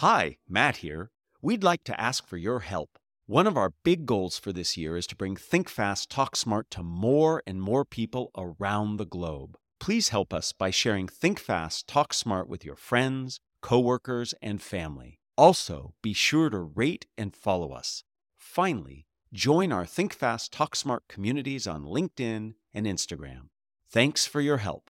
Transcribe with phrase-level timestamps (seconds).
[0.00, 1.10] Hi, Matt here.
[1.40, 2.98] We'd like to ask for your help.
[3.24, 6.70] One of our big goals for this year is to bring Think Fast, Talk Smart
[6.72, 9.56] to more and more people around the globe.
[9.80, 15.18] Please help us by sharing Think Fast, Talk Smart with your friends, coworkers, and family.
[15.38, 18.04] Also, be sure to rate and follow us.
[18.36, 23.48] Finally, join our Think Fast, Talk Smart communities on LinkedIn and Instagram.
[23.88, 24.90] Thanks for your help.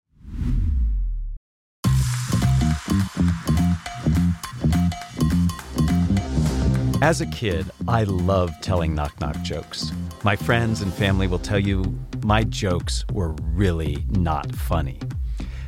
[7.02, 9.92] As a kid, I loved telling knock knock jokes.
[10.24, 15.00] My friends and family will tell you my jokes were really not funny.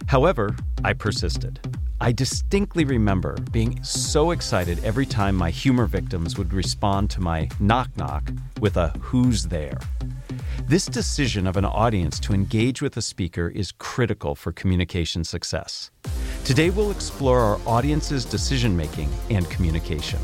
[0.08, 1.60] However, I persisted.
[2.00, 7.50] I distinctly remember being so excited every time my humor victims would respond to my
[7.60, 9.78] knock knock with a who's there.
[10.66, 15.92] This decision of an audience to engage with a speaker is critical for communication success.
[16.46, 20.20] Today, we'll explore our audience's decision making and communication.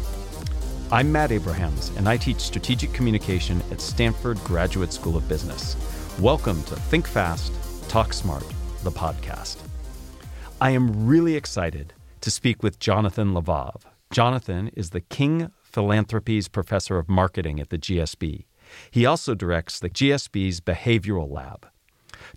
[0.93, 5.75] I'm Matt Abrahams, and I teach strategic communication at Stanford Graduate School of Business.
[6.19, 7.51] Welcome to Think Fast,
[7.89, 8.45] Talk Smart,
[8.83, 9.57] the podcast.
[10.61, 13.81] I am really excited to speak with Jonathan Levav.
[14.11, 18.45] Jonathan is the King Philanthropies Professor of Marketing at the GSB.
[18.91, 21.65] He also directs the GSB's Behavioral Lab.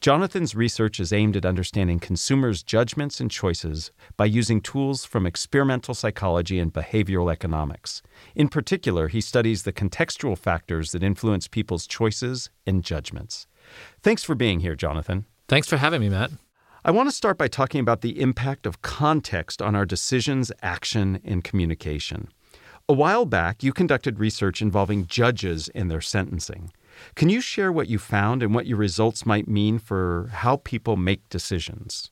[0.01, 5.95] Jonathan's research is aimed at understanding consumers' judgments and choices by using tools from experimental
[5.95, 8.03] psychology and behavioral economics.
[8.35, 13.47] In particular, he studies the contextual factors that influence people's choices and judgments.
[14.03, 15.27] Thanks for being here, Jonathan.
[15.49, 16.31] Thanks for having me, Matt.
[16.85, 21.21] I want to start by talking about the impact of context on our decisions, action,
[21.25, 22.29] and communication.
[22.89, 26.71] A while back, you conducted research involving judges and their sentencing.
[27.15, 30.97] Can you share what you found and what your results might mean for how people
[30.97, 32.11] make decisions?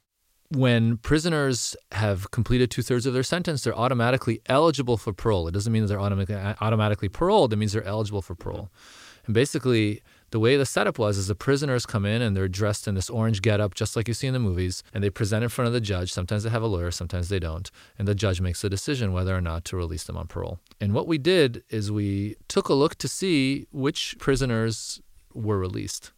[0.51, 5.49] When prisoners have completed two thirds of their sentence, they're automatically eligible for parole.
[5.49, 8.69] It doesn't mean that they're automatically, automatically paroled, it means they're eligible for parole.
[8.69, 9.14] Mm-hmm.
[9.27, 12.89] And basically, the way the setup was is the prisoners come in and they're dressed
[12.89, 15.49] in this orange getup, just like you see in the movies, and they present in
[15.49, 16.13] front of the judge.
[16.13, 17.71] Sometimes they have a lawyer, sometimes they don't.
[17.99, 20.59] And the judge makes a decision whether or not to release them on parole.
[20.81, 25.01] And what we did is we took a look to see which prisoners
[25.33, 26.13] were released.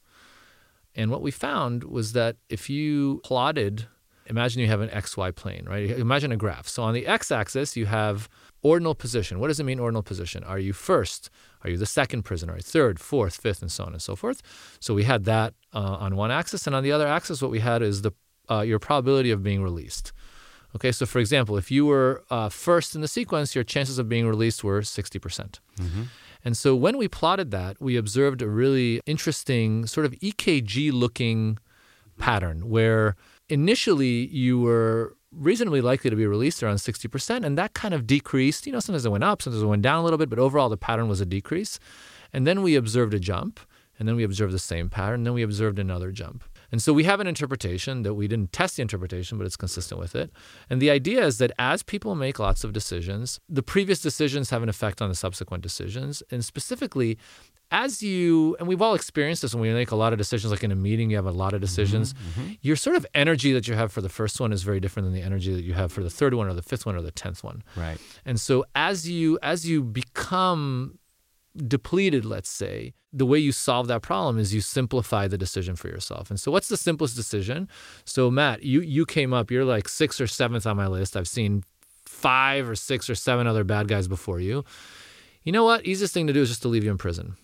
[0.95, 3.87] And what we found was that if you plotted,
[4.27, 5.91] imagine you have an XY plane, right?
[5.91, 6.69] Imagine a graph.
[6.69, 8.29] So on the x axis, you have
[8.63, 9.39] ordinal position.
[9.39, 10.43] What does it mean, ordinal position?
[10.43, 11.31] Are you first?
[11.67, 12.53] Are you the second prisoner?
[12.53, 14.41] Are you third, fourth, fifth, and so on and so forth?
[14.79, 17.59] So we had that uh, on one axis, and on the other axis, what we
[17.59, 18.13] had is the
[18.49, 20.13] uh, your probability of being released.
[20.77, 24.09] Okay, so for example, if you were uh, first in the sequence, your chances of
[24.09, 25.21] being released were 60%.
[25.21, 26.03] percent mm hmm
[26.45, 31.59] And so when we plotted that, we observed a really interesting sort of EKG looking
[32.19, 33.17] pattern where
[33.49, 37.45] initially you were reasonably likely to be released around 60%.
[37.45, 38.67] And that kind of decreased.
[38.67, 40.69] You know, sometimes it went up, sometimes it went down a little bit, but overall
[40.69, 41.79] the pattern was a decrease.
[42.33, 43.61] And then we observed a jump,
[43.99, 46.45] and then we observed the same pattern, and then we observed another jump.
[46.73, 50.01] And so we have an interpretation that we didn't test the interpretation, but it's consistent
[50.01, 50.31] with it.
[50.69, 54.63] And the idea is that as people make lots of decisions, the previous decisions have
[54.63, 56.23] an effect on the subsequent decisions.
[56.31, 57.19] And specifically,
[57.71, 60.63] as you and we've all experienced this when we make a lot of decisions like
[60.63, 62.53] in a meeting you have a lot of decisions mm-hmm, mm-hmm.
[62.63, 65.13] your sort of energy that you have for the first one is very different than
[65.13, 67.11] the energy that you have for the third one or the fifth one or the
[67.11, 70.97] tenth one right and so as you as you become
[71.57, 75.89] depleted let's say the way you solve that problem is you simplify the decision for
[75.89, 76.29] yourself.
[76.29, 77.69] And so what's the simplest decision?
[78.05, 81.17] So matt you you came up you're like sixth or seventh on my list.
[81.17, 81.65] I've seen
[82.05, 84.65] five or six or seven other bad guys before you.
[85.45, 85.87] You know what?
[85.87, 87.37] Easiest thing to do is just to leave you in prison.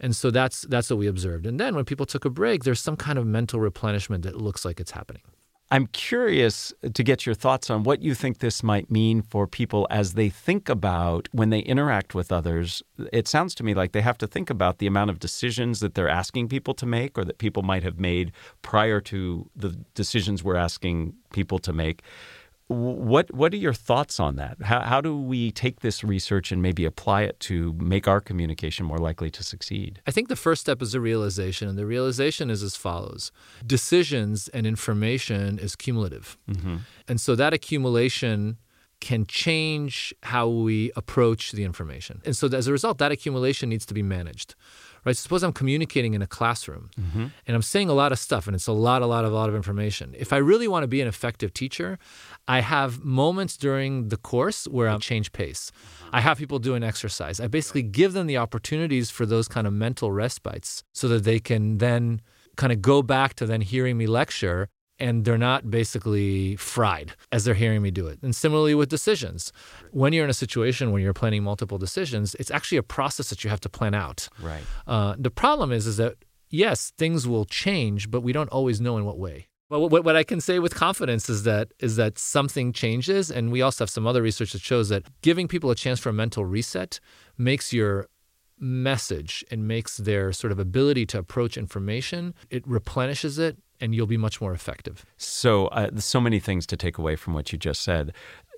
[0.00, 1.46] And so that's that's what we observed.
[1.46, 4.64] And then when people took a break, there's some kind of mental replenishment that looks
[4.64, 5.22] like it's happening.
[5.70, 9.86] I'm curious to get your thoughts on what you think this might mean for people
[9.90, 12.82] as they think about when they interact with others.
[13.12, 15.94] It sounds to me like they have to think about the amount of decisions that
[15.94, 20.42] they're asking people to make or that people might have made prior to the decisions
[20.42, 22.02] we're asking people to make.
[22.68, 24.58] What what are your thoughts on that?
[24.62, 28.84] How, how do we take this research and maybe apply it to make our communication
[28.84, 30.02] more likely to succeed?
[30.06, 33.32] I think the first step is a realization, and the realization is as follows:
[33.66, 36.76] decisions and information is cumulative, mm-hmm.
[37.08, 38.58] and so that accumulation
[39.00, 42.20] can change how we approach the information.
[42.24, 44.54] And so as a result, that accumulation needs to be managed
[45.04, 45.16] right?
[45.16, 47.26] Suppose I'm communicating in a classroom mm-hmm.
[47.46, 49.48] and I'm saying a lot of stuff and it's a lot, a lot, a lot
[49.48, 50.14] of information.
[50.18, 51.98] If I really want to be an effective teacher,
[52.46, 55.72] I have moments during the course where I change pace.
[55.74, 56.10] Uh-huh.
[56.14, 57.40] I have people do an exercise.
[57.40, 61.38] I basically give them the opportunities for those kind of mental respites so that they
[61.38, 62.20] can then
[62.56, 64.68] kind of go back to then hearing me lecture
[64.98, 68.18] and they're not basically fried as they're hearing me do it.
[68.22, 69.52] And similarly with decisions.
[69.92, 73.44] When you're in a situation where you're planning multiple decisions, it's actually a process that
[73.44, 74.28] you have to plan out.
[74.42, 74.62] Right.
[74.86, 76.16] Uh, the problem is, is that
[76.50, 79.48] yes, things will change, but we don't always know in what way.
[79.70, 83.52] Well, what, what I can say with confidence is that is that something changes, and
[83.52, 86.12] we also have some other research that shows that giving people a chance for a
[86.12, 87.00] mental reset
[87.36, 88.08] makes your
[88.60, 94.06] message and makes their sort of ability to approach information it replenishes it and you'll
[94.06, 95.04] be much more effective.
[95.16, 98.12] So, uh, so many things to take away from what you just said.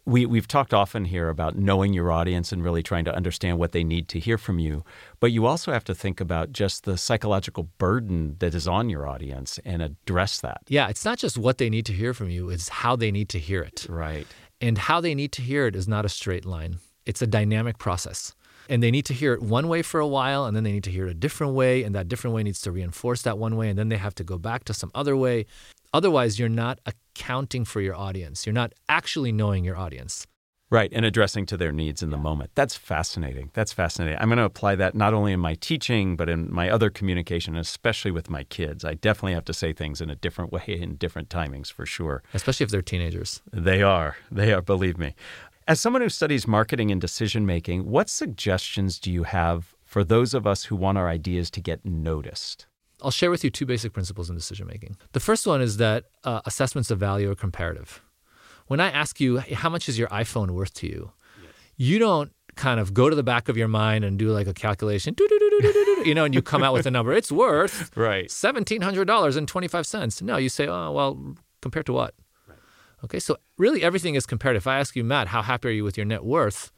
[0.06, 3.72] We, we've talked often here about knowing your audience and really trying to understand what
[3.72, 4.82] they need to hear from you.
[5.20, 9.06] But you also have to think about just the psychological burden that is on your
[9.06, 10.62] audience and address that.
[10.68, 13.28] Yeah, it's not just what they need to hear from you, it's how they need
[13.30, 13.86] to hear it.
[13.88, 14.26] Right.
[14.60, 17.78] And how they need to hear it is not a straight line, it's a dynamic
[17.78, 18.34] process
[18.70, 20.84] and they need to hear it one way for a while and then they need
[20.84, 23.56] to hear it a different way and that different way needs to reinforce that one
[23.56, 25.44] way and then they have to go back to some other way
[25.92, 30.26] otherwise you're not accounting for your audience you're not actually knowing your audience
[30.72, 32.52] Right, and addressing to their needs in the moment.
[32.54, 33.50] That's fascinating.
[33.54, 34.16] That's fascinating.
[34.20, 37.56] I'm going to apply that not only in my teaching, but in my other communication,
[37.56, 38.84] especially with my kids.
[38.84, 42.22] I definitely have to say things in a different way in different timings for sure.
[42.34, 43.42] Especially if they're teenagers.
[43.52, 44.16] They are.
[44.30, 45.16] They are, believe me.
[45.70, 50.34] As someone who studies marketing and decision making, what suggestions do you have for those
[50.34, 52.66] of us who want our ideas to get noticed?
[53.00, 54.96] I'll share with you two basic principles in decision making.
[55.12, 58.02] The first one is that uh, assessments of value are comparative.
[58.66, 61.12] When I ask you, how much is your iPhone worth to you?
[61.40, 61.52] Yes.
[61.76, 64.52] You don't kind of go to the back of your mind and do like a
[64.52, 65.14] calculation,
[66.04, 67.12] you know, and you come out with a number.
[67.12, 68.26] It's worth right.
[68.26, 70.22] $1,700.25.
[70.22, 72.16] No, you say, oh, well, compared to what?
[73.04, 74.62] Okay, so really everything is comparative.
[74.62, 76.72] If I ask you, Matt, how happy are you with your net worth?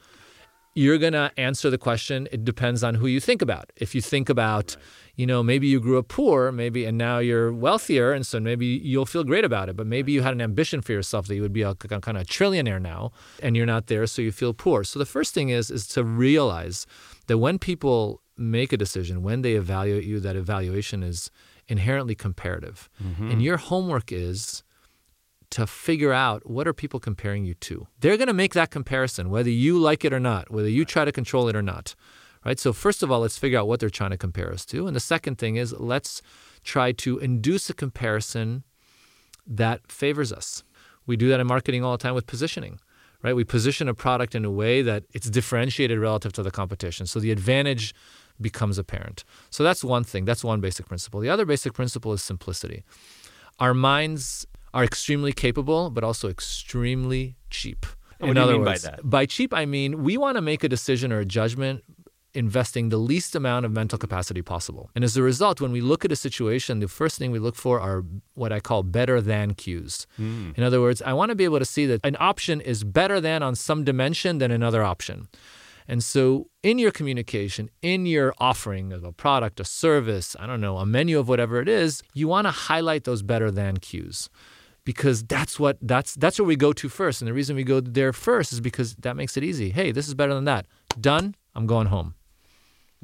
[0.75, 3.71] You're going to answer the question, it depends on who you think about.
[3.77, 4.75] If you think about,
[5.17, 8.65] you know, maybe you grew up poor, maybe, and now you're wealthier, and so maybe
[8.65, 9.77] you'll feel great about it.
[9.77, 12.27] But maybe you had an ambition for yourself that you would be a, kind of
[12.27, 14.83] trillionaire now, and you're not there, so you feel poor.
[14.83, 16.87] So the first thing is is to realize
[17.27, 21.31] that when people make a decision, when they evaluate you, that evaluation is
[21.69, 23.31] inherently comparative, mm-hmm.
[23.31, 24.63] and your homework is
[25.53, 27.87] to figure out what are people comparing you to.
[28.01, 31.05] They're going to make that comparison whether you like it or not, whether you try
[31.05, 31.95] to control it or not.
[32.45, 32.59] Right?
[32.59, 34.87] So first of all, let's figure out what they're trying to compare us to.
[34.87, 36.23] And the second thing is let's
[36.65, 38.65] try to induce a comparison
[39.47, 40.65] that favors us.
[41.07, 42.81] We do that in marketing all the time with positioning.
[43.23, 43.37] Right?
[43.37, 47.07] We position a product in a way that it's differentiated relative to the competition.
[47.07, 47.95] So the advantage
[48.41, 49.23] becomes apparent.
[49.51, 50.25] So that's one thing.
[50.25, 51.21] That's one basic principle.
[51.21, 52.83] The other basic principle is simplicity.
[53.61, 57.87] Our minds are extremely capable, but also extremely cheap.
[58.19, 59.01] What In do other words, by that?
[59.03, 61.83] By cheap, I mean we want to make a decision or a judgment
[62.35, 64.91] investing the least amount of mental capacity possible.
[64.95, 67.57] And as a result, when we look at a situation, the first thing we look
[67.57, 68.05] for are
[68.35, 70.07] what I call better than cues.
[70.19, 70.57] Mm.
[70.57, 73.21] In other words, I want to be able to see that an option is better
[73.21, 75.29] than on some dimension than another option.
[75.89, 80.61] And so, in your communication, in your offering of a product, a service, I don't
[80.61, 84.31] know, a menu of whatever it is, you want to highlight those better than cues
[84.85, 87.21] because that's what that's that's where we go to first.
[87.21, 89.71] And the reason we go there first is because that makes it easy.
[89.71, 90.67] Hey, this is better than that.
[91.01, 91.35] Done.
[91.55, 92.15] I'm going home.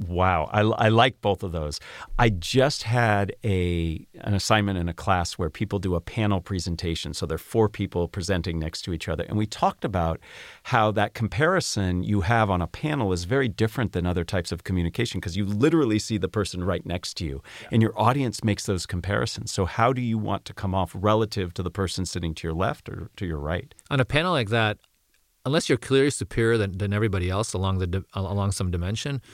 [0.06, 1.80] Wow, I, I like both of those.
[2.20, 7.14] I just had a an assignment in a class where people do a panel presentation.
[7.14, 10.20] So there are four people presenting next to each other, and we talked about
[10.64, 14.62] how that comparison you have on a panel is very different than other types of
[14.62, 17.68] communication because you literally see the person right next to you, yeah.
[17.72, 19.50] and your audience makes those comparisons.
[19.50, 22.54] So how do you want to come off relative to the person sitting to your
[22.54, 23.74] left or to your right?
[23.90, 24.78] On a panel like that,
[25.44, 29.20] unless you're clearly superior than, than everybody else along the along some dimension.
[29.24, 29.30] Yeah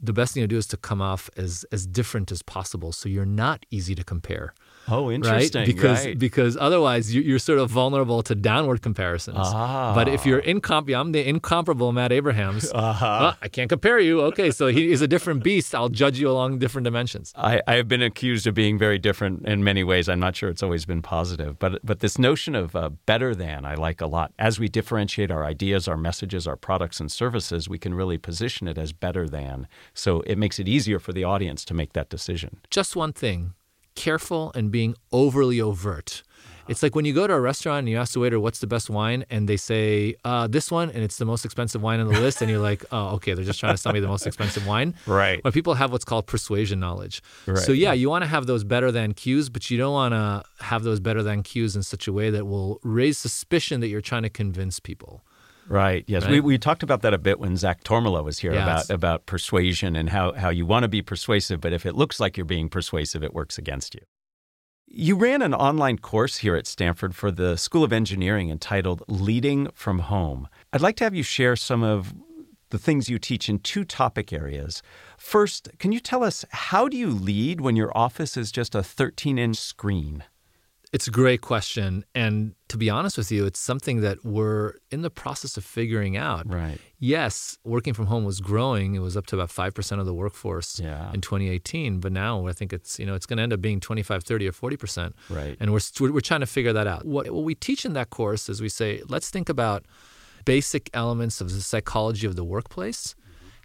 [0.00, 3.08] the best thing to do is to come off as as different as possible so
[3.08, 4.54] you're not easy to compare
[4.88, 5.60] Oh, interesting.
[5.60, 5.66] Right?
[5.66, 6.18] Because right.
[6.18, 9.38] because otherwise you, are sort of vulnerable to downward comparisons.
[9.40, 9.94] Ah.
[9.94, 12.72] But if you're incomp, I'm the incomparable Matt Abrahams.
[12.86, 13.34] Uh-huh.
[13.40, 14.20] I can't compare you.
[14.20, 15.74] Okay, so he is a different beast.
[15.74, 17.32] I'll judge you along different dimensions.
[17.36, 20.08] I, I have been accused of being very different in many ways.
[20.08, 23.64] I'm not sure it's always been positive, but but this notion of uh, better than
[23.64, 24.32] I like a lot.
[24.38, 28.68] As we differentiate our ideas, our messages, our products and services, we can really position
[28.68, 29.66] it as better than.
[29.94, 32.58] So it makes it easier for the audience to make that decision.
[32.70, 33.54] Just one thing
[33.96, 36.22] careful and being overly overt.
[36.68, 38.66] It's like when you go to a restaurant and you ask the waiter what's the
[38.66, 42.08] best wine, and they say uh, this one, and it's the most expensive wine on
[42.08, 44.26] the list, and you're like, oh, okay, they're just trying to sell me the most
[44.26, 44.94] expensive wine.
[45.06, 45.40] Right.
[45.42, 47.22] But people have what's called persuasion knowledge.
[47.46, 47.58] Right.
[47.58, 50.42] So yeah, you want to have those better than cues, but you don't want to
[50.64, 54.00] have those better than cues in such a way that will raise suspicion that you're
[54.00, 55.22] trying to convince people.
[55.68, 56.04] Right.
[56.06, 56.22] Yes.
[56.22, 56.32] Right?
[56.32, 58.62] We, we talked about that a bit when Zach Tormala was here yes.
[58.62, 62.20] about about persuasion and how how you want to be persuasive, but if it looks
[62.20, 64.02] like you're being persuasive, it works against you.
[64.88, 69.68] You ran an online course here at Stanford for the School of Engineering entitled Leading
[69.74, 70.48] from Home.
[70.72, 72.14] I'd like to have you share some of
[72.70, 74.82] the things you teach in two topic areas.
[75.18, 78.82] First, can you tell us how do you lead when your office is just a
[78.82, 80.24] 13 inch screen?
[80.92, 82.04] It's a great question.
[82.14, 86.16] And to be honest with you, it's something that we're in the process of figuring
[86.16, 86.50] out.
[86.50, 86.78] Right.
[86.98, 88.94] Yes, working from home was growing.
[88.94, 91.12] It was up to about 5% of the workforce Yeah.
[91.12, 91.98] in 2018.
[92.00, 94.48] But now I think it's, you know, it's going to end up being 25, 30,
[94.48, 95.12] or 40%.
[95.28, 95.56] Right.
[95.60, 97.04] And we're, we're trying to figure that out.
[97.04, 99.84] What, what we teach in that course is we say, let's think about
[100.44, 103.16] basic elements of the psychology of the workplace,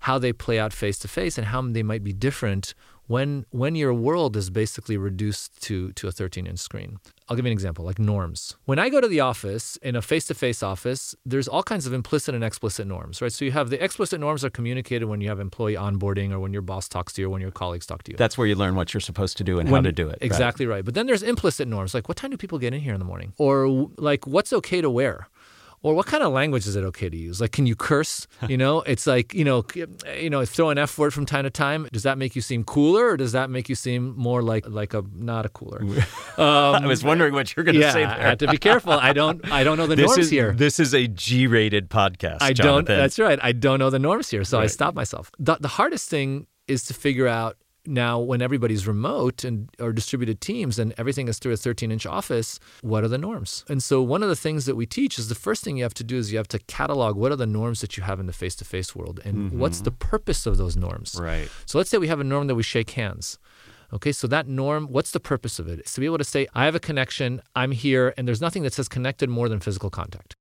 [0.01, 2.73] how they play out face to face, and how they might be different
[3.11, 6.97] when when your world is basically reduced to to a 13 inch screen.
[7.27, 8.55] I'll give you an example, like norms.
[8.65, 11.85] When I go to the office in a face to face office, there's all kinds
[11.87, 13.31] of implicit and explicit norms, right?
[13.31, 16.51] So you have the explicit norms are communicated when you have employee onboarding or when
[16.51, 18.17] your boss talks to you or when your colleagues talk to you.
[18.17, 20.17] That's where you learn what you're supposed to do and how When- to do it.
[20.21, 20.83] Exactly right.
[20.83, 23.05] But then there's implicit norms, like what time do people get in here in the
[23.05, 23.31] morning?
[23.37, 23.55] Or
[23.97, 25.27] like what's okay to wear?
[25.83, 27.41] Or what kind of language is it okay to use?
[27.41, 28.27] Like, can you curse?
[28.51, 29.63] You know, it's like you know,
[30.19, 31.87] you know, throw an F word from time to time.
[31.93, 34.93] Does that make you seem cooler, or does that make you seem more like like
[34.93, 35.81] a not a cooler?
[36.37, 38.27] Um, I was wondering what you're going to yeah, say I there.
[38.27, 38.93] had to be careful.
[38.93, 40.53] I don't I don't know the this norms is here.
[40.53, 42.37] this is a G-rated podcast.
[42.41, 42.65] I don't.
[42.65, 42.97] Jonathan.
[42.97, 43.39] That's right.
[43.41, 45.31] I don't know the norms here, so I stop myself.
[45.39, 50.39] The, the hardest thing is to figure out now when everybody's remote and or distributed
[50.41, 54.01] teams and everything is through a 13 inch office what are the norms and so
[54.01, 56.17] one of the things that we teach is the first thing you have to do
[56.17, 58.95] is you have to catalog what are the norms that you have in the face-to-face
[58.95, 59.59] world and mm-hmm.
[59.59, 61.49] what's the purpose of those norms Right.
[61.65, 63.37] so let's say we have a norm that we shake hands.
[63.93, 65.79] Okay, so that norm, what's the purpose of it?
[65.79, 68.63] It's to be able to say, I have a connection, I'm here, and there's nothing
[68.63, 70.35] that says connected more than physical contact.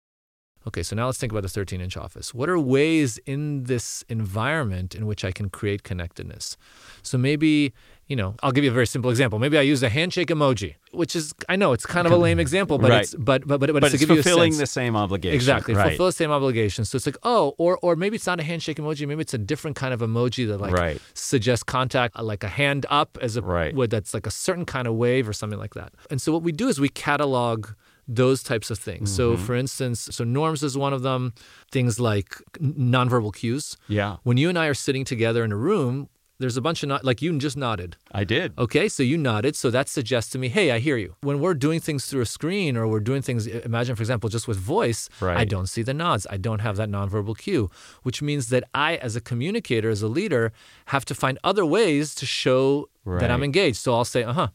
[0.67, 2.35] Okay, so now let's think about the 13 inch office.
[2.35, 6.59] What are ways in this environment in which I can create connectedness?
[7.03, 7.73] So maybe,
[8.09, 9.39] you know, I'll give you a very simple example.
[9.39, 12.39] Maybe I use a handshake emoji, which is, I know it's kind of a lame
[12.39, 13.03] example, but Right.
[13.05, 15.35] it's, but, but, but, but, it's it's to give you a fulfilling the same obligation.
[15.35, 15.73] Exactly.
[15.75, 15.89] Right.
[15.93, 16.85] Fulfill the same obligation.
[16.85, 19.09] So it's like, oh, or or maybe it's not a handshake emoji.
[19.09, 21.01] Maybe it's a different kind of emoji that like Right.
[21.15, 23.75] suggests contact, uh, like a hand up as a Right.
[23.89, 25.95] that's like a certain kind of wave or something like that.
[26.11, 27.69] And so what we do is we catalog
[28.17, 29.07] those types of things.
[29.15, 29.45] So Mm-hmm.
[29.47, 31.33] for instance, so norms is one of them.
[31.71, 32.29] Things like
[32.61, 33.77] nonverbal cues.
[33.89, 36.09] Yeah, When you and I are sitting together in a room,
[36.41, 37.97] there's a bunch of nod- like you just nodded.
[38.13, 38.49] I did.
[38.59, 39.55] Okay, so you nodded.
[39.57, 41.15] So that suggests to me, hey, I hear you.
[41.23, 44.49] When we're doing things through a screen or we're doing things, imagine, for example, just
[44.49, 45.37] with voice, right.
[45.37, 46.27] I don't see the nods.
[46.31, 47.71] I don't have that nonverbal cue,
[48.07, 50.45] which means that I, as a communicator, as a leader,
[50.87, 52.89] have to find other ways to show
[53.21, 53.77] that I'm engaged.
[53.85, 54.49] So I'll say, uh huh,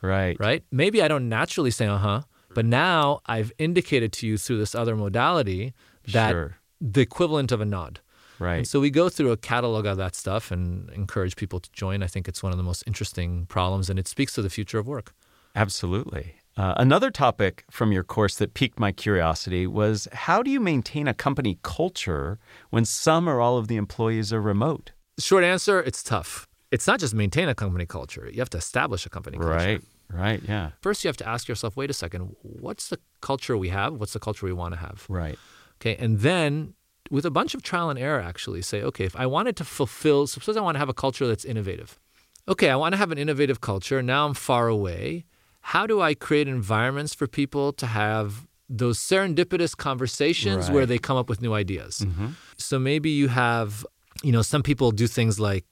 [0.00, 0.36] Right.
[0.40, 0.62] right?
[0.72, 2.20] Maybe I don't naturally say, uh huh,
[2.54, 5.74] but now I've indicated to you through this other modality
[6.12, 6.56] that Sure.
[6.80, 8.00] the equivalent of a nod.
[8.38, 8.58] Right.
[8.58, 12.02] And so we go through a catalog of that stuff and encourage people to join.
[12.02, 14.78] I think it's one of the most interesting problems, and it speaks to the future
[14.78, 15.12] of work.
[15.56, 16.34] Absolutely.
[16.56, 21.06] Uh, another topic from your course that piqued my curiosity was how do you maintain
[21.08, 22.38] a company culture
[22.70, 24.92] when some or all of the employees are remote?
[25.18, 26.48] Short answer: It's tough.
[26.70, 29.52] It's not just maintain a company culture; you have to establish a company culture.
[29.54, 29.80] Right.
[30.10, 30.42] Right.
[30.46, 30.70] Yeah.
[30.80, 33.94] First, you have to ask yourself: Wait a second, what's the culture we have?
[33.94, 35.04] What's the culture we want to have?
[35.08, 35.38] Right.
[35.80, 36.74] Okay, and then
[37.10, 40.26] with a bunch of trial and error, actually say, okay, if I wanted to fulfill,
[40.26, 41.98] suppose I want to have a culture that's innovative.
[42.46, 44.02] Okay, I want to have an innovative culture.
[44.02, 45.24] Now I'm far away.
[45.60, 51.16] How do I create environments for people to have those serendipitous conversations where they come
[51.16, 52.00] up with new ideas?
[52.00, 52.28] Mm-hmm.
[52.56, 53.84] So maybe you have,
[54.22, 55.64] you know, some people do things like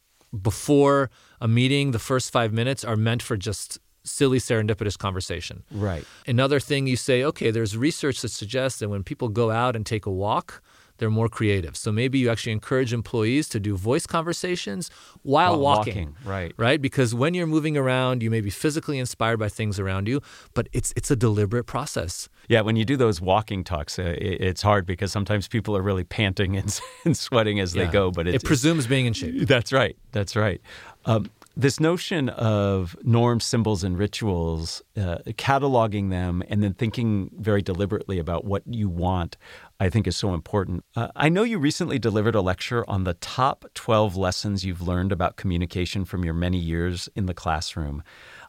[0.43, 5.65] before a meeting, the first five minutes are meant for just silly serendipitous conversation.
[5.71, 6.05] Right.
[6.27, 9.85] Another thing you say, okay, there's research that suggests that when people go out and
[9.85, 10.63] take a walk,
[10.99, 11.77] they're more creative.
[11.77, 14.91] So maybe you actually encourage employees to do voice conversations
[15.23, 16.15] while, While walking.
[16.15, 16.55] walking, right.
[16.57, 16.81] Right?
[16.81, 20.23] Because when you're moving around, you may be physically inspired by things around you,
[20.55, 22.31] but it's it's a deliberate process.
[22.49, 24.07] Yeah, when you do those walking talks, uh, i
[24.49, 28.11] it's hard because sometimes people are really panting and, and sweating as they go.
[28.11, 29.47] But it's, it presumes being in shape.
[29.47, 29.97] That's right.
[30.13, 30.61] That's right.
[31.05, 37.63] Um, this notion of norms, symbols, and rituals, uh, cataloging them, and then thinking very
[37.63, 39.39] deliberately about what you want,
[39.81, 40.85] I think is so important.
[40.95, 45.13] Uh, I know you recently delivered a lecture on the top 12 lessons you've learned
[45.13, 48.03] about communication from your many years in the classroom.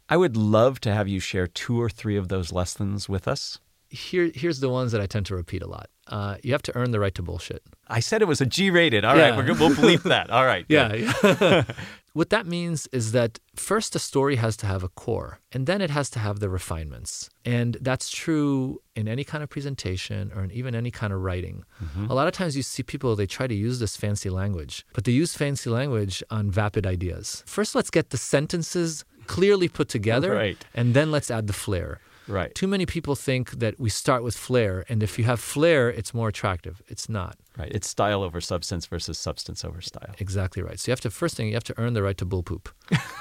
[0.09, 3.59] I would love to have you share two or three of those lessons with us.
[3.89, 5.89] Here, here's the ones that I tend to repeat a lot.
[6.07, 7.63] Uh, you have to earn the right to bullshit.
[7.87, 9.03] I said it was a G rated.
[9.05, 9.37] All right, Yeah.
[9.37, 10.29] we're, we'll bleep that.
[10.29, 10.65] All right.
[10.69, 11.01] good.
[11.23, 11.63] Yeah.
[12.13, 15.81] what that means is that first a story has to have a core and then
[15.81, 17.29] it has to have the refinements.
[17.45, 21.63] And that's true in any kind of presentation or in even any kind of writing.
[22.09, 25.03] A lot of times you see people, they try to use this fancy language, but
[25.03, 27.43] they use fancy language on vapid ideas.
[27.45, 30.57] First, let's get the sentences clearly put together, Right.
[30.73, 31.99] and then let's add the flair.
[32.27, 32.53] Right.
[32.53, 36.13] Too many people think that we start with flair, and if you have flair, it's
[36.13, 36.81] more attractive.
[36.87, 37.37] It's not.
[37.57, 37.71] Right.
[37.73, 40.13] It's style over substance versus substance over style.
[40.19, 40.79] Exactly right.
[40.79, 42.69] So you have to first thing you have to earn the right to bull poop,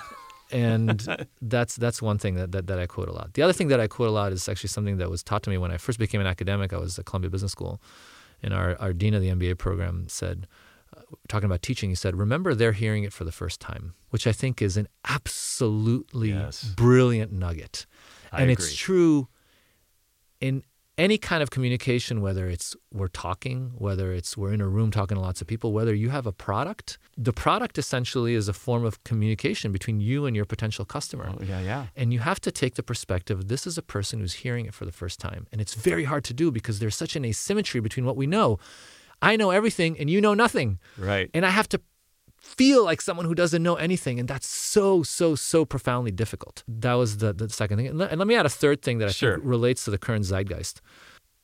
[0.50, 1.06] and
[1.40, 3.34] that's that's one thing that, that that I quote a lot.
[3.34, 5.50] The other thing that I quote a lot is actually something that was taught to
[5.50, 6.72] me when I first became an academic.
[6.72, 7.80] I was at Columbia Business School,
[8.42, 10.46] and our our dean of the MBA program said,
[11.28, 14.32] talking about teaching, he said, "Remember, they're hearing it for the first time," which I
[14.32, 16.64] think is an absolutely Yes.
[16.76, 17.86] brilliant nugget,
[18.32, 18.64] I and agree.
[18.64, 19.28] it's true
[20.40, 20.62] in
[20.98, 25.14] any kind of communication, whether it's we're talking, whether it's we're in a room talking
[25.16, 28.82] to lots of people, whether you have a product, the product essentially is a form
[28.82, 31.28] of communication between you and your potential customer.
[31.30, 31.86] Oh, yeah, yeah.
[31.94, 34.86] And you have to take the perspective this is a person who's hearing it for
[34.86, 35.46] the first time.
[35.52, 38.58] And it's very hard to do because there's such an asymmetry between what we know.
[39.22, 40.78] I know everything and you know nothing.
[40.98, 41.30] Right.
[41.34, 41.80] And I have to
[42.38, 44.20] feel like someone who doesn't know anything.
[44.20, 46.62] And that's so, so, so profoundly difficult.
[46.68, 47.88] That was the, the second thing.
[47.88, 49.34] And let, and let me add a third thing that I Sure.
[49.34, 50.80] think relates to the current zeitgeist.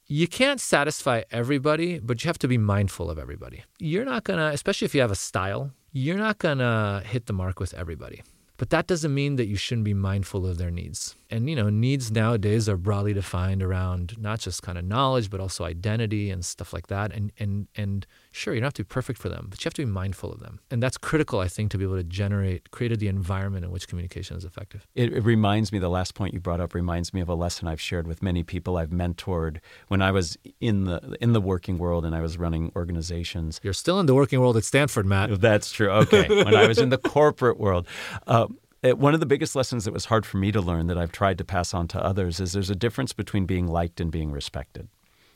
[0.07, 3.65] You can't satisfy everybody, but you have to be mindful of everybody.
[3.79, 7.27] You're not going to, especially if you have a style, you're not going to hit
[7.27, 8.23] the mark with everybody.
[8.59, 11.17] But that doesn't mean that you shouldn't be mindful of their needs.
[11.33, 15.41] And, you know, needs nowadays are broadly defined around not just kind of knowledge, but
[15.41, 17.11] also identity and stuff like that.
[17.13, 19.75] And, and, and sure, you don't have to be perfect for them, but you have
[19.75, 20.61] to be mindful of them.
[20.71, 23.89] And that's critical, I think, to be able to generate, create the environment in which
[23.89, 24.87] communication is effective.
[24.95, 27.67] It, it reminds me, the last point you brought up reminds me of a lesson
[27.67, 29.59] I've shared with many people I've mentored
[29.89, 33.59] when I was in the in the working world and I was running organizations.
[33.63, 35.41] You're still in the working world at Stanford, Matt.
[35.41, 35.91] That's true.
[35.91, 36.29] Okay.
[36.29, 37.87] when I was in the corporate world,
[38.27, 38.49] uh,
[38.83, 41.13] it- one of the biggest lessons that was hard for me to learn that I've
[41.13, 44.33] tried to pass on to others is there's a difference between being liked and being
[44.33, 44.89] respected.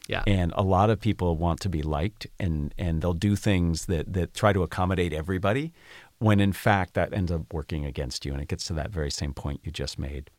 [0.08, 0.22] Yeah.
[0.26, 4.12] And a lot of people want to be liked and, and they'll do things that,
[4.12, 5.72] that try to accommodate everybody
[6.18, 8.32] when in fact that ends up working against you.
[8.32, 10.30] And it gets to that very same point you just made.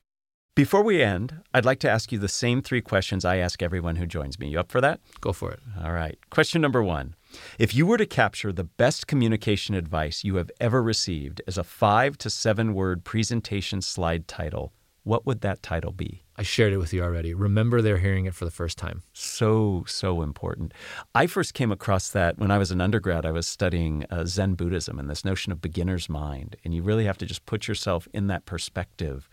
[0.56, 3.98] Before we end, I'd like to ask you the same three questions I ask everyone
[3.98, 4.48] who joins me.
[4.48, 5.00] You up for that?
[5.22, 5.60] Go for it.
[5.84, 6.18] All right.
[6.32, 7.14] Question number one
[7.60, 11.64] If you were to capture the best communication advice you have ever received as a
[11.64, 14.74] five to seven word presentation slide title,
[15.08, 16.24] what would that title be?
[16.36, 17.34] I shared it with you already.
[17.34, 19.04] Remember, they're hearing it for the first time.
[19.14, 20.74] So, so important.
[21.16, 23.26] I first came across that when I was an undergrad.
[23.26, 26.58] I was studying uh, Zen Buddhism and this notion of beginner's mind.
[26.64, 29.30] And you really have to just put yourself in that perspective,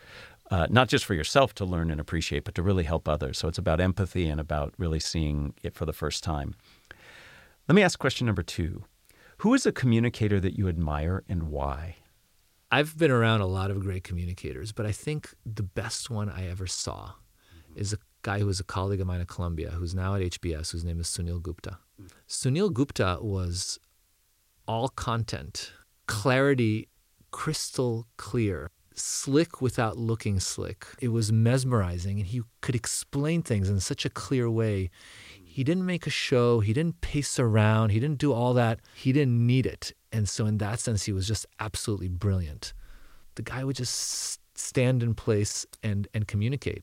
[0.51, 3.37] uh, not just for yourself to learn and appreciate, but to really help others.
[3.37, 6.55] So it's about empathy and about really seeing it for the first time.
[7.67, 8.85] Let me ask question number two
[9.39, 11.97] Who is a communicator that you admire and why?
[12.71, 16.47] I've been around a lot of great communicators, but I think the best one I
[16.49, 17.13] ever saw
[17.75, 20.73] is a guy who was a colleague of mine at Columbia, who's now at HBS,
[20.73, 21.79] whose name is Sunil Gupta.
[22.29, 23.79] Sunil Gupta was
[24.67, 25.73] all content,
[26.07, 26.89] clarity,
[27.31, 30.87] crystal clear, slick without looking slick.
[31.01, 34.91] It was mesmerizing, and he could explain things in such a clear way.
[35.55, 38.81] He didn't make a show, he didn't pace around, he didn't do all that.
[38.93, 39.93] He didn't need it.
[40.11, 42.75] And so, in that sense, he was just absolutely brilliant.
[43.37, 46.83] The guy would just stand in place and, and communicate.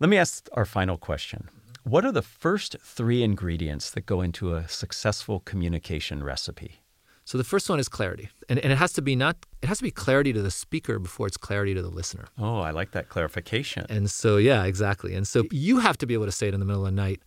[0.00, 1.48] Let me ask our final question.
[1.84, 6.80] What are the first three ingredients that go into a successful communication recipe?
[7.26, 8.28] So the first one is clarity.
[8.48, 10.98] And, and it has to be not it has to be clarity to the speaker
[10.98, 12.26] before it's clarity to the listener.
[12.38, 13.86] Oh, I like that clarification.
[13.88, 15.14] And so yeah, exactly.
[15.14, 17.00] And so you have to be able to say it in the middle of the
[17.00, 17.22] night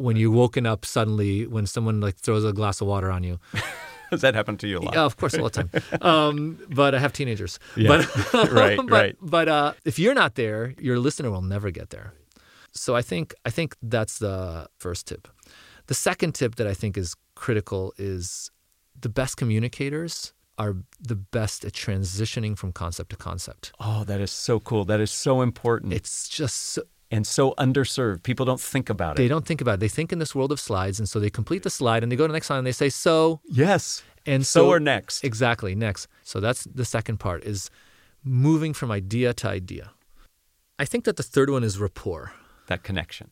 [0.00, 3.38] when you're woken up suddenly when someone like throws a glass of water on you.
[4.10, 4.94] Does that happen to you a lot?
[4.94, 5.70] Yeah, of course, all the time.
[6.00, 7.60] Um, but I have teenagers.
[7.76, 7.88] Yeah.
[7.88, 9.16] But, Right, but, right.
[9.20, 12.14] But uh, if you're not there, your listener will never get there.
[12.72, 15.28] So I think I think that's the first tip.
[15.86, 18.50] The second tip that I think is critical is
[19.00, 23.72] the best communicators are the best at transitioning from concept to concept.
[23.80, 24.84] Oh, that is so cool.
[24.84, 28.22] That is so important It's just so, and so underserved.
[28.22, 29.22] People don't think about it.
[29.22, 29.80] they don't think about it.
[29.80, 32.16] They think in this world of slides, and so they complete the slide and they
[32.16, 34.02] go to the next slide and they say so Yes.
[34.26, 35.24] and So, so or next.
[35.24, 35.74] Exactly.
[35.74, 36.06] Next.
[36.22, 37.70] So that's the second part is
[38.22, 39.90] moving from idea to idea.
[40.78, 42.32] I think that the third one is rapport.
[42.68, 43.30] that connection.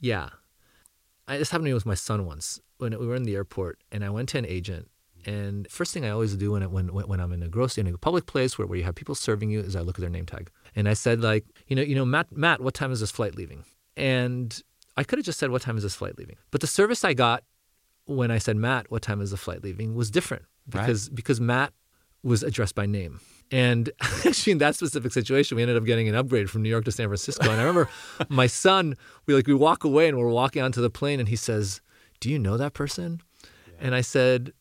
[0.00, 0.28] Yeah.
[1.26, 3.78] I, this happened to me with my son once when we were in the airport
[3.90, 4.88] and I went to an agent.
[5.26, 7.98] And first thing I always do when, when, when I'm in a grocery, in a
[7.98, 10.26] public place where, where you have people serving you is I look at their name
[10.26, 10.50] tag.
[10.76, 13.34] And I said like, you know, you know, Matt, Matt, what time is this flight
[13.34, 13.64] leaving?
[13.96, 14.60] And
[14.96, 16.36] I could have just said, what time is this flight leaving?
[16.50, 17.44] But the service I got
[18.06, 21.72] when I said, Matt, what time is the flight leaving was different because, because Matt
[22.22, 23.20] was addressed by name.
[23.50, 23.90] And
[24.24, 26.92] actually, in that specific situation, we ended up getting an upgrade from New York to
[26.92, 27.44] San Francisco.
[27.44, 27.88] And I remember
[28.28, 31.36] my son, we like we walk away and we're walking onto the plane, and he
[31.36, 31.80] says,
[32.20, 33.20] "Do you know that person?"
[33.78, 34.52] And I said,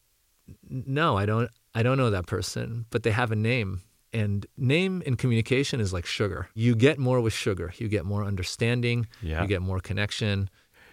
[0.70, 1.50] "No, I don't.
[1.76, 3.82] I don't know that person, but they have a name."
[4.16, 6.48] And name in communication is like sugar.
[6.54, 7.74] You get more with sugar.
[7.78, 9.08] You get more understanding.
[9.24, 9.42] Yeah.
[9.42, 10.50] You get more connection.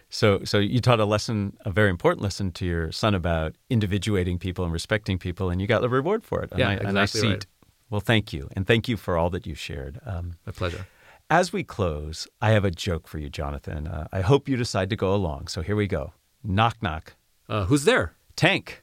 [0.08, 4.38] So, so you taught a lesson, a very important lesson to your son about individuating
[4.38, 6.50] people and respecting people, and you got the reward for it.
[6.52, 7.28] A Yeah, ni- a nice seat.
[7.28, 7.46] right.
[7.90, 10.00] Well, thank you, and thank you for all that you shared.
[10.06, 10.86] Um, My pleasure.
[11.28, 13.86] as we close, I have a joke for you, Jonathan.
[13.86, 15.48] Uh, I hope you decide to go along.
[15.48, 16.12] So here we go.
[16.42, 17.14] Knock, knock.
[17.48, 18.14] Uh, who's there?
[18.34, 18.82] Tank.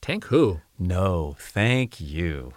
[0.00, 0.60] Tank who?
[0.78, 2.52] No, thank you.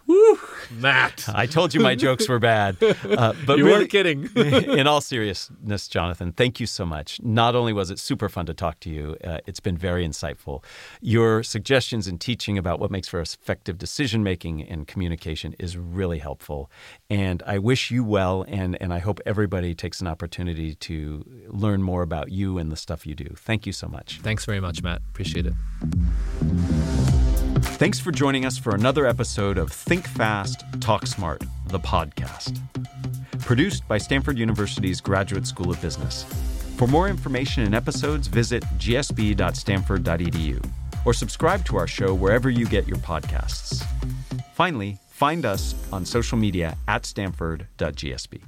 [0.72, 1.26] Matt.
[1.30, 4.30] I told you my jokes were bad, uh, but you really, weren't kidding.
[4.36, 7.22] in all seriousness, Jonathan, thank you so much.
[7.22, 10.64] Not only was it super fun to talk to you, uh, it's been very insightful.
[11.02, 16.20] Your suggestions and teaching about what makes for effective decision making and communication is really
[16.20, 16.70] helpful.
[17.10, 21.82] And I wish you well, and, and I hope everybody takes an opportunity to learn
[21.82, 23.34] more about you and the stuff you do.
[23.38, 24.20] Thank you so much.
[24.22, 25.02] Thanks very much, Matt.
[25.10, 25.54] Appreciate it.
[27.80, 32.60] Thanks for joining us for another episode of Think Fast, Talk Smart, the podcast.
[33.40, 36.26] Produced by Stanford University's Graduate School of Business.
[36.76, 40.72] For more information and episodes, visit gsb.stanford.edu
[41.06, 43.82] or subscribe to our show wherever you get your podcasts.
[44.56, 48.42] Finally, find us on social media at stanford.gsb.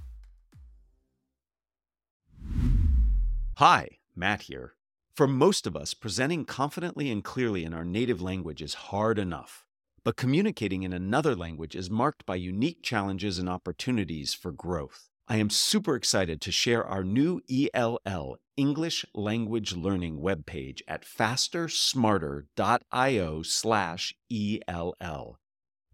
[3.55, 4.73] Hi, Matt here.
[5.13, 9.65] For most of us, presenting confidently and clearly in our native language is hard enough.
[10.06, 15.10] But communicating in another language is marked by unique challenges and opportunities for growth.
[15.28, 23.41] I am super excited to share our new ELL, English Language Learning webpage at fastersmarter.io
[23.43, 25.39] slash ELL.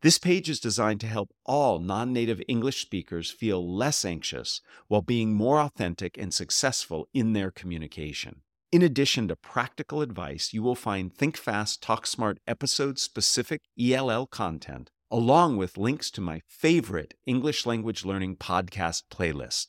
[0.01, 5.01] This page is designed to help all non native English speakers feel less anxious while
[5.01, 8.43] being more authentic and successful in their communication.
[8.69, 14.27] In addition to practical advice, you will find Think Fast, Talk Smart episode specific ELL
[14.27, 19.67] content, along with links to my favorite English language learning podcast playlist.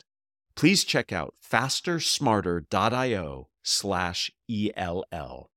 [0.56, 5.50] Please check out fastersmarter.io slash ELL.